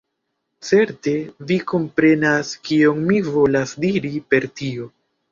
[0.67, 1.11] Certe
[1.51, 4.89] vi komprenas kion mi volas diri per tio.